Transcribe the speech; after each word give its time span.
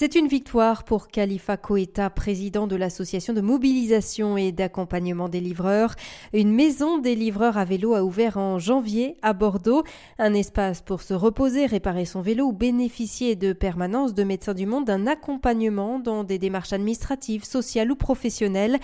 C'est 0.00 0.14
une 0.14 0.28
victoire 0.28 0.84
pour 0.84 1.08
Khalifa 1.08 1.58
Koeta, 1.58 2.08
président 2.08 2.66
de 2.66 2.74
l'association 2.74 3.34
de 3.34 3.42
mobilisation 3.42 4.38
et 4.38 4.50
d'accompagnement 4.50 5.28
des 5.28 5.40
livreurs. 5.42 5.94
Une 6.32 6.54
maison 6.54 6.96
des 6.96 7.14
livreurs 7.14 7.58
à 7.58 7.66
vélo 7.66 7.92
a 7.92 8.02
ouvert 8.02 8.38
en 8.38 8.58
janvier 8.58 9.18
à 9.20 9.34
Bordeaux. 9.34 9.84
Un 10.18 10.32
espace 10.32 10.80
pour 10.80 11.02
se 11.02 11.12
reposer, 11.12 11.66
réparer 11.66 12.06
son 12.06 12.22
vélo 12.22 12.46
ou 12.46 12.52
bénéficier 12.54 13.36
de 13.36 13.52
permanence 13.52 14.14
de 14.14 14.24
médecins 14.24 14.54
du 14.54 14.64
monde 14.64 14.86
d'un 14.86 15.06
accompagnement 15.06 15.98
dans 15.98 16.24
des 16.24 16.38
démarches 16.38 16.72
administratives, 16.72 17.44
sociales 17.44 17.92
ou 17.92 17.94
professionnelles. 17.94 18.78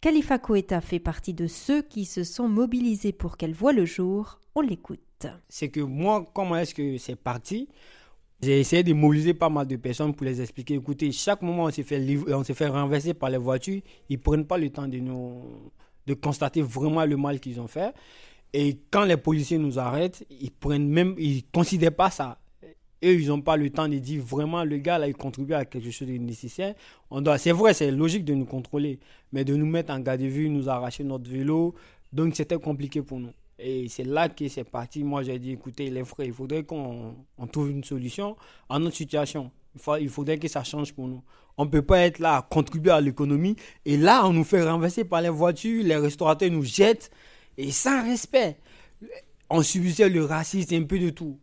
Khalifa 0.00 0.38
Koeta 0.38 0.80
fait 0.80 1.00
partie 1.00 1.34
de 1.34 1.48
ceux 1.48 1.82
qui 1.82 2.04
se 2.04 2.22
sont 2.22 2.46
mobilisés 2.46 3.12
pour 3.12 3.38
qu'elle 3.38 3.54
voie 3.54 3.72
le 3.72 3.86
jour. 3.86 4.38
On 4.54 4.60
l'écoute. 4.60 5.00
C'est 5.48 5.70
que 5.70 5.80
moi, 5.80 6.24
comment 6.32 6.54
est-ce 6.54 6.76
que 6.76 6.96
c'est 6.96 7.16
parti? 7.16 7.66
J'ai 8.42 8.60
essayé 8.60 8.82
de 8.82 8.92
mobiliser 8.92 9.34
pas 9.34 9.48
mal 9.48 9.66
de 9.66 9.76
personnes 9.76 10.14
pour 10.14 10.24
les 10.24 10.40
expliquer. 10.40 10.74
Écoutez, 10.74 11.12
chaque 11.12 11.42
moment 11.42 11.64
on 11.64 11.70
s'est 11.70 11.82
fait, 11.82 12.02
on 12.28 12.42
s'est 12.42 12.54
fait 12.54 12.68
renverser 12.68 13.14
par 13.14 13.30
les 13.30 13.38
voitures, 13.38 13.80
ils 14.08 14.16
ne 14.16 14.22
prennent 14.22 14.46
pas 14.46 14.56
le 14.58 14.70
temps 14.70 14.88
de, 14.88 14.98
nous, 14.98 15.42
de 16.06 16.14
constater 16.14 16.62
vraiment 16.62 17.04
le 17.04 17.16
mal 17.16 17.38
qu'ils 17.40 17.60
ont 17.60 17.68
fait. 17.68 17.92
Et 18.52 18.78
quand 18.90 19.04
les 19.04 19.16
policiers 19.16 19.58
nous 19.58 19.78
arrêtent, 19.78 20.24
ils 20.30 20.50
prennent 20.50 20.88
même, 20.88 21.14
ils 21.18 21.44
considèrent 21.52 21.94
pas 21.94 22.10
ça. 22.10 22.38
Eux, 23.02 23.18
ils 23.18 23.28
n'ont 23.28 23.40
pas 23.40 23.56
le 23.56 23.70
temps 23.70 23.88
de 23.88 23.96
dire 23.96 24.22
vraiment 24.22 24.64
le 24.64 24.76
gars 24.78 24.98
là, 24.98 25.06
il 25.06 25.14
contribue 25.14 25.54
à 25.54 25.64
quelque 25.64 25.90
chose 25.90 26.08
de 26.08 26.16
nécessaire. 26.16 26.74
On 27.10 27.20
doit, 27.20 27.38
c'est 27.38 27.52
vrai, 27.52 27.72
c'est 27.74 27.90
logique 27.90 28.24
de 28.24 28.34
nous 28.34 28.44
contrôler, 28.44 29.00
mais 29.32 29.44
de 29.44 29.54
nous 29.54 29.66
mettre 29.66 29.92
en 29.92 30.00
garde 30.00 30.20
de 30.20 30.26
vue, 30.26 30.48
nous 30.50 30.68
arracher 30.68 31.04
notre 31.04 31.30
vélo, 31.30 31.74
donc 32.12 32.36
c'était 32.36 32.58
compliqué 32.58 33.02
pour 33.02 33.20
nous. 33.20 33.32
Et 33.62 33.88
c'est 33.88 34.04
là 34.04 34.28
que 34.28 34.48
c'est 34.48 34.64
parti. 34.64 35.04
Moi, 35.04 35.22
j'ai 35.22 35.38
dit, 35.38 35.52
écoutez, 35.52 35.90
les 35.90 36.04
frères, 36.04 36.26
il 36.26 36.32
faudrait 36.32 36.64
qu'on 36.64 37.14
trouve 37.52 37.70
une 37.70 37.84
solution 37.84 38.36
à 38.68 38.78
notre 38.78 38.96
situation. 38.96 39.50
Il, 40.00 40.08
faudrait 40.08 40.38
que 40.38 40.48
ça 40.48 40.64
change 40.64 40.92
pour 40.92 41.06
nous. 41.06 41.22
On 41.56 41.64
ne 41.64 41.70
peut 41.70 41.82
pas 41.82 42.00
être 42.00 42.18
là 42.18 42.38
à 42.38 42.42
contribuer 42.42 42.90
à 42.90 43.00
l'économie. 43.00 43.56
Et 43.84 43.96
là, 43.96 44.26
on 44.26 44.32
nous 44.32 44.44
fait 44.44 44.62
renverser 44.62 45.04
par 45.04 45.20
les 45.20 45.28
voitures, 45.28 45.84
les 45.84 45.96
restaurateurs 45.96 46.50
nous 46.50 46.64
jettent. 46.64 47.10
Et 47.58 47.70
sans 47.70 48.02
respect. 48.04 48.56
On 49.50 49.62
subissait 49.62 50.08
le 50.08 50.24
racisme, 50.24 50.74
un 50.74 50.84
peu 50.84 50.98
de 50.98 51.10
tout. 51.10 51.38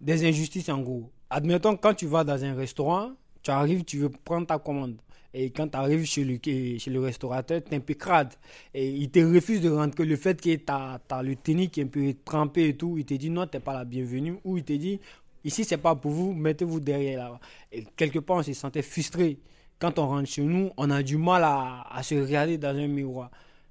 Des 0.00 0.26
injustices 0.26 0.68
en 0.68 0.80
gros. 0.80 1.10
Admettons, 1.30 1.76
quand 1.76 1.94
tu 1.94 2.06
vas 2.06 2.24
dans 2.24 2.44
un 2.44 2.54
restaurant, 2.54 3.12
tu 3.42 3.50
arrives, 3.50 3.84
tu 3.84 3.98
veux 3.98 4.10
prendre 4.10 4.46
ta 4.46 4.58
commande. 4.58 4.96
Et 5.34 5.50
quand 5.50 5.68
tu 5.68 5.76
arrives 5.76 6.04
chez 6.04 6.24
le, 6.24 6.38
chez 6.78 6.90
le 6.90 7.00
restaurateur, 7.00 7.62
tu 7.64 7.72
es 7.72 7.76
un 7.76 7.80
peu 7.80 7.94
crade. 7.94 8.34
Et 8.74 8.88
il 8.88 9.10
te 9.10 9.18
refuse 9.20 9.60
de 9.60 9.70
rentrer. 9.70 10.04
Le 10.04 10.16
fait 10.16 10.40
que 10.40 10.54
tu 10.54 10.64
as, 10.68 11.22
le 11.22 11.36
tennis 11.36 11.68
qui 11.70 11.80
est 11.80 11.84
un 11.84 11.86
peu 11.86 12.14
trempé 12.24 12.68
et 12.68 12.76
tout, 12.76 12.96
il 12.98 13.04
te 13.04 13.14
dit 13.14 13.30
non, 13.30 13.46
tu 13.46 13.56
n'es 13.56 13.60
pas 13.60 13.72
la 13.74 13.84
bienvenue. 13.84 14.38
Ou 14.44 14.58
il 14.58 14.64
te 14.64 14.72
dit 14.74 15.00
ici, 15.44 15.64
c'est 15.64 15.78
pas 15.78 15.94
pour 15.94 16.10
vous, 16.10 16.32
mettez-vous 16.32 16.80
derrière 16.80 17.30
là. 17.30 17.40
Et 17.70 17.84
quelque 17.96 18.18
part, 18.18 18.38
on 18.38 18.42
se 18.42 18.52
sentait 18.52 18.82
frustré. 18.82 19.38
Quand 19.78 19.98
on 19.98 20.06
rentre 20.06 20.28
chez 20.28 20.42
nous, 20.42 20.70
on 20.76 20.90
a 20.90 21.02
du 21.02 21.16
mal 21.16 21.42
à, 21.44 21.86
à 21.90 22.02
se 22.02 22.14
regarder 22.14 22.58
dans 22.58 22.76
un 22.76 22.86
miroir. 22.86 23.30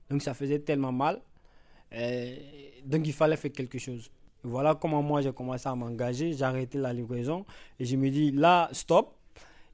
Donc 0.09 0.21
ça 0.21 0.33
faisait 0.33 0.59
tellement 0.59 0.91
mal. 0.91 1.21
donc 2.85 3.05
il 3.07 3.13
fallait 3.13 3.37
faire 3.37 3.51
quelque 3.51 3.79
chose. 3.79 4.11
voilà 4.43 4.75
comment 4.75 5.01
moi 5.01 5.21
j'ai 5.21 5.31
commencé 5.31 5.69
à 5.69 5.75
m'engager. 5.75 6.33
J'ai 6.33 6.43
arrêté 6.43 6.77
la 6.77 6.91
livraison 6.91 7.45
et 7.79 7.85
je 7.85 7.95
me 7.95 8.09
dis 8.09 8.31
là, 8.31 8.69
stop 8.73 9.15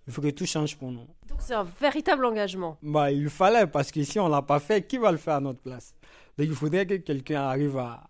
il 0.08 0.13
faut 0.13 0.22
que 0.22 0.30
tout 0.30 0.45
change 0.45 0.77
pour 0.77 0.91
nous. 0.91 1.05
Donc 1.27 1.39
c'est 1.39 1.53
un 1.53 1.63
véritable 1.63 2.25
engagement. 2.25 2.77
Bah, 2.81 3.11
il 3.11 3.30
fallait, 3.30 3.67
parce 3.67 3.91
que 3.91 4.03
si 4.03 4.19
on 4.19 4.27
ne 4.27 4.31
l'a 4.31 4.41
pas 4.41 4.59
fait, 4.59 4.88
qui 4.88 4.97
va 4.97 5.11
le 5.11 5.17
faire 5.17 5.36
à 5.36 5.41
notre 5.41 5.59
place? 5.59 5.94
Donc 6.38 6.47
il 6.47 6.55
faudrait 6.55 6.86
que 6.86 6.95
quelqu'un 6.95 7.41
arrive 7.41 7.77
à, 7.77 8.09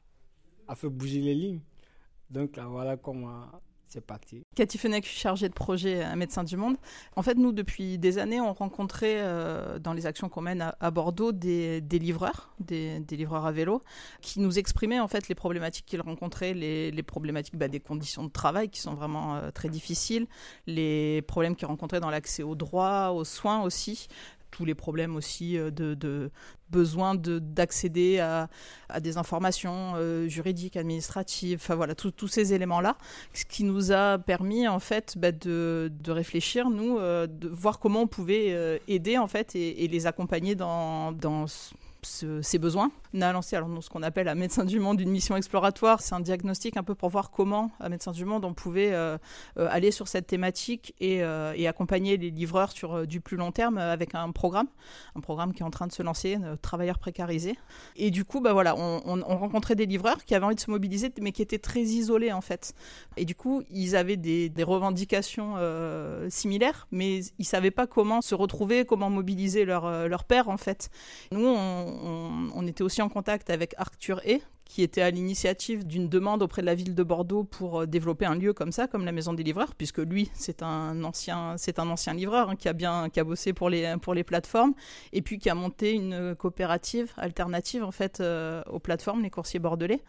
à 0.68 0.76
faire 0.76 0.92
bouger 0.92 1.20
les 1.22 1.34
lignes. 1.34 1.62
Donc 2.30 2.56
là, 2.56 2.66
voilà 2.68 2.98
comment 2.98 3.46
c'est 3.90 4.02
parti. 4.02 4.44
Cathy 4.56 4.78
Fenech, 4.78 5.06
chargée 5.06 5.48
de 5.48 5.54
projet 5.54 6.04
à 6.04 6.16
Médecins 6.16 6.44
du 6.44 6.58
Monde. 6.58 6.78
En 7.16 7.22
fait, 7.22 7.36
nous, 7.36 7.52
depuis 7.52 7.98
des 7.98 8.18
années, 8.18 8.42
on 8.42 8.54
rencontrait 8.54 9.18
euh, 9.18 9.80
dans 9.80 9.94
les 9.94 10.06
actions 10.06 10.30
qu'on 10.30 10.42
mène 10.42 10.74
à, 10.80 10.92
Bordeaux 10.92 11.32
des, 11.32 11.82
livreurs, 11.92 12.54
des, 12.60 13.00
livreurs 13.12 13.46
à 13.46 13.52
vélo, 13.52 13.82
qui 14.22 14.40
nous 14.40 14.60
exprimaient 14.60 15.00
en 15.00 15.08
fait 15.08 15.28
les 15.30 15.36
problématiques 15.36 15.86
qu'ils 15.86 16.02
rencontraient, 16.02 16.54
les, 16.54 17.04
problématiques 17.04 17.56
bah, 17.56 17.68
des 17.68 17.80
conditions 17.80 18.24
de 18.24 18.32
travail 18.32 18.70
qui 18.70 18.82
sont 18.82 18.94
vraiment 18.94 19.36
euh, 19.36 19.52
très 19.52 19.70
difficiles, 19.70 20.28
les 20.66 21.22
problèmes 21.22 21.56
qu'ils 21.56 21.68
rencontraient 21.68 22.00
dans 22.00 22.10
l'accès 22.10 22.44
aux 22.44 22.56
droits, 22.56 23.12
aux 23.12 23.24
soins 23.24 23.62
aussi, 23.62 24.08
tous 24.58 24.66
les 24.66 24.74
problèmes 24.74 25.16
aussi 25.16 25.58
euh, 25.58 25.70
de, 25.70 25.94
de 25.94 26.32
besoin 26.72 27.14
d'accéder 27.16 28.18
à, 28.20 28.50
à, 28.90 29.00
des 29.00 29.18
informations 29.18 29.94
euh, 29.96 30.28
juridiques, 30.28 30.76
administratives, 30.76 31.60
enfin 31.62 31.76
voilà, 31.76 31.94
tous 31.94 32.28
ces 32.28 32.54
éléments-là, 32.54 32.98
ce 33.34 33.46
qui 33.46 33.64
nous 33.64 33.92
a 33.92 34.18
permis 34.18 34.68
en 34.68 34.80
fait 34.80 35.16
bah, 35.18 35.32
de, 35.32 35.92
de, 36.04 36.12
réfléchir, 36.12 36.72
nous, 36.72 36.98
euh, 36.98 37.28
de 37.28 37.48
voir 37.48 37.80
comment 37.80 38.02
on 38.02 38.08
pouvait 38.08 38.82
aider 38.88 39.18
en 39.18 39.28
fait 39.28 39.56
et, 39.56 39.88
les 39.88 40.08
accompagner 40.08 40.56
dans, 40.56 41.12
dans 41.12 41.46
ses 42.02 42.60
besoins. 42.60 42.92
On 43.14 43.22
a 43.22 43.32
lancé 43.32 43.56
alors, 43.56 43.70
ce 43.82 43.90
qu'on 43.90 44.04
appelle 44.04 44.28
à 44.28 44.36
Médecins 44.36 44.66
du 44.66 44.80
Monde 44.80 45.00
une 45.00 45.10
mission 45.10 45.36
exploratoire. 45.36 46.02
C'est 46.02 46.16
un 46.16 46.20
diagnostic 46.20 46.78
un 46.78 46.84
peu 46.84 46.96
pour 46.96 47.10
voir 47.10 47.32
comment, 47.32 47.72
à 47.80 47.90
Médecins 47.90 48.12
du 48.12 48.26
Monde, 48.26 48.46
on 48.46 48.54
pouvait 48.54 48.92
euh, 48.92 49.18
euh, 49.58 49.68
aller 49.72 49.92
sur 49.92 50.08
cette 50.08 50.28
thématique 50.28 50.94
et, 51.00 51.24
euh, 51.24 51.54
accompagner 51.68 52.16
les 52.18 52.30
livreurs 52.30 52.72
sur 52.72 53.06
du 53.06 53.20
plus 53.20 53.36
long 53.36 53.52
terme 53.52 53.78
avec 53.78 54.16
un 54.16 54.32
programme, 54.32 54.68
un 55.16 55.20
programme 55.20 55.54
qui 55.54 55.64
est 55.64 55.66
en 55.66 55.70
train 55.70 55.88
de 55.88 55.92
se 55.92 56.02
lancer, 56.02 56.38
Travailleurs 56.62 56.98
précarisés. 56.98 57.58
Et 57.98 58.10
du 58.10 58.24
coup, 58.24 58.40
bah 58.40 58.54
voilà, 58.54 58.76
on, 58.78 59.02
on, 59.06 59.38
rencontrait 59.38 59.76
des 59.76 59.86
livreurs 59.86 60.24
qui 60.24 60.34
avaient 60.34 60.46
envie 60.46 60.56
de 60.56 60.62
se 60.62 60.72
mobiliser, 60.72 61.12
mais 61.22 61.34
qui 61.34 61.42
étaient 61.42 61.60
très 61.60 61.82
isolés 61.82 62.32
en 62.32 62.40
fait. 62.40 62.74
Et 63.18 63.26
du 63.26 63.36
coup, 63.36 63.64
ils 63.70 63.98
avaient 63.98 64.16
des, 64.16 64.52
revendications 64.64 65.56
similaires, 66.30 66.88
mais 66.92 67.20
ils 67.38 67.46
savaient 67.46 67.72
pas 67.72 67.86
comment 67.86 68.22
se 68.22 68.34
retrouver, 68.34 68.86
comment 68.86 69.10
mobiliser 69.10 69.66
leur, 69.66 70.24
père 70.24 70.50
en 70.50 70.58
fait. 70.58 70.90
Nous, 71.32 71.46
on, 71.46 72.68
était 72.68 72.84
aussi 72.84 73.02
contact 73.10 73.50
avec 73.50 73.74
Arthur 73.78 74.22
E, 74.26 74.40
qui 74.68 74.84
était 74.84 75.02
à 75.02 75.10
l'initiative 75.10 75.86
d'une 75.86 76.10
demande 76.10 76.42
auprès 76.42 76.62
de 76.62 76.68
la 76.68 76.76
ville 76.76 76.96
de 76.96 77.04
Bordeaux 77.04 77.44
pour 77.44 77.82
euh, 77.82 77.86
développer 77.86 78.26
un 78.26 78.36
lieu 78.36 78.54
comme 78.54 78.72
ça, 78.72 78.88
comme 78.88 79.06
la 79.06 79.12
Maison 79.12 79.34
des 79.34 79.44
Livreurs, 79.44 79.74
puisque 79.76 80.00
lui, 80.00 80.30
c'est 80.34 80.62
un 80.62 81.04
ancien, 81.04 81.56
c'est 81.58 81.80
un 81.80 81.90
ancien 81.90 82.14
livreur 82.14 82.50
hein, 82.50 82.56
qui 82.56 82.68
a 82.68 82.74
bien, 82.74 83.10
qui 83.10 83.20
a 83.20 83.24
bossé 83.24 83.54
pour 83.54 83.70
les, 83.70 83.96
pour 84.02 84.14
les 84.14 84.24
plateformes, 84.24 84.74
et 85.14 85.22
puis 85.22 85.40
qui 85.40 85.50
a 85.50 85.56
monté 85.56 85.94
une 85.94 86.36
coopérative 86.36 87.12
alternative 87.18 87.84
en 87.84 87.92
fait 87.92 88.20
euh, 88.20 88.62
aux 88.70 88.80
plateformes, 88.80 89.24
les 89.24 89.30
coursiers 89.30 89.60
bordelais. 89.60 90.02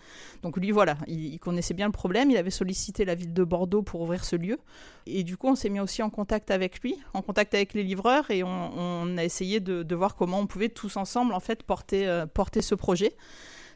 Donc 0.43 0.57
lui, 0.57 0.71
voilà, 0.71 0.97
il, 1.07 1.39
connaissait 1.39 1.75
bien 1.75 1.87
le 1.87 1.93
problème, 1.93 2.31
il 2.31 2.37
avait 2.37 2.51
sollicité 2.51 3.05
la 3.05 3.15
ville 3.15 3.33
de 3.33 3.45
Bordeaux 3.45 3.83
pour 3.83 4.01
ouvrir 4.01 4.25
ce 4.25 4.37
lieu, 4.37 4.59
et 5.07 5.23
du 5.23 5.37
coup, 5.37 5.49
on 5.49 5.55
s'est 5.55 5.71
mis 5.71 5.81
aussi 5.81 6.03
en 6.03 6.11
contact 6.11 6.51
avec 6.51 6.81
lui, 6.83 6.97
en 7.15 7.23
contact 7.23 7.55
avec 7.55 7.75
les 7.75 7.83
livreurs, 7.83 8.31
et 8.31 8.43
on, 8.43 9.17
a 9.17 9.25
essayé 9.25 9.61
de, 9.61 9.95
voir 9.95 10.15
comment 10.15 10.39
on 10.39 10.47
pouvait 10.47 10.69
tous 10.69 10.97
ensemble 10.97 11.33
en 11.33 11.41
fait 11.41 11.63
porter, 11.63 12.07
euh, 12.07 12.27
porter 12.27 12.63
ce 12.63 12.75
projet. 12.75 13.15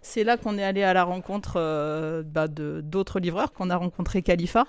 C'est 0.05 0.25
là 0.25 0.37
qu'on 0.37 0.59
est 0.59 0.65
allé 0.65 0.83
à 0.83 0.93
la 0.93 1.05
rencontre 1.05 1.55
euh, 1.57 2.25
bah, 2.25 2.49
de 2.49 2.81
d'autres 2.85 3.21
livreurs, 3.21 3.53
qu'on 3.53 3.71
a 3.71 3.77
rencontré 3.77 4.21
Khalifa, 4.21 4.67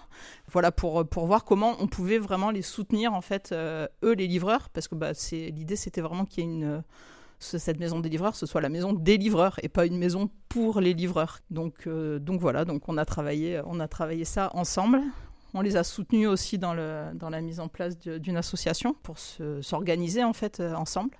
voilà 0.52 0.72
pour 0.72 1.08
pour 1.08 1.26
voir 1.26 1.44
comment 1.44 1.76
on 1.80 1.88
pouvait 1.88 2.20
vraiment 2.20 2.52
les 2.52 2.62
soutenir 2.62 3.14
en 3.14 3.22
fait 3.22 3.52
euh, 3.52 3.88
eux 4.04 4.14
les 4.14 4.28
livreurs, 4.28 4.70
parce 4.70 4.88
que 4.88 4.94
bah, 4.94 5.16
c'est 5.16 5.50
l'idée 5.50 5.76
c'était 5.76 6.02
vraiment 6.02 6.26
qu'il 6.26 6.44
y 6.44 6.48
ait 6.48 6.52
une 6.52 6.84
cette 7.40 7.80
maison 7.80 8.00
des 8.00 8.10
livreurs, 8.10 8.36
ce 8.36 8.46
soit 8.46 8.62
la 8.62 8.70
maison 8.70 8.94
des 8.94 9.18
livreurs 9.18 9.60
et 9.64 9.70
pas 9.70 9.86
une 9.86 9.98
maison 9.98 10.30
pour 10.48 10.80
les 10.80 10.94
livreurs. 10.94 11.40
Donc, 11.50 11.88
euh, 11.88 12.18
donc 12.18 12.40
voilà, 12.40 12.64
donc 12.64 12.88
on 12.88 12.96
a 12.96 13.04
travaillé, 13.04 13.60
on 13.66 13.82
a 13.82 13.88
travaillé 13.90 14.24
ça 14.24 14.50
ensemble. 14.54 15.02
On 15.54 15.60
les 15.62 15.76
a 15.76 15.84
soutenus 15.84 16.30
aussi 16.30 16.58
dans, 16.58 16.74
le, 16.74 17.12
dans 17.16 17.30
la 17.30 17.42
mise 17.42 17.60
en 17.60 17.68
place 17.68 18.00
d'une 18.00 18.38
association 18.38 18.96
pour 19.04 19.18
s'organiser 19.20 20.24
en 20.24 20.32
fait 20.32 20.62
ensemble. 20.62 21.18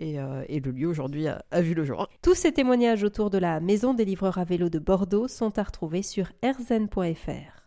Euh, 0.00 0.44
et, 0.48 0.60
le 0.60 0.70
lieu 0.70 0.88
aujourd'hui 0.88 1.26
a, 1.28 1.60
vu 1.60 1.74
le 1.74 1.84
jour. 1.84 2.08
Tous 2.22 2.34
ces 2.34 2.52
témoignages 2.52 3.02
autour 3.02 3.30
de 3.30 3.38
la 3.38 3.60
maison 3.60 3.94
des 3.94 4.04
livreurs 4.04 4.38
à 4.38 4.44
vélo 4.44 4.68
de 4.68 4.78
Bordeaux 4.78 5.28
sont 5.28 5.58
à 5.58 5.62
retrouver 5.62 6.02
sur 6.02 6.30
erzen.fr. 6.42 7.54